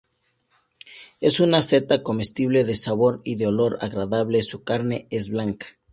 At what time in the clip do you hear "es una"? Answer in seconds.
1.19-1.61